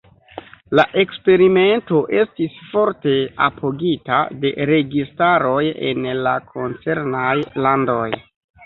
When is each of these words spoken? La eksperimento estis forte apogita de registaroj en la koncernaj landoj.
La 0.77 0.85
eksperimento 1.01 1.99
estis 2.21 2.57
forte 2.71 3.15
apogita 3.49 4.23
de 4.47 4.55
registaroj 4.73 5.63
en 5.93 6.11
la 6.29 6.37
koncernaj 6.57 7.33
landoj. 7.67 8.07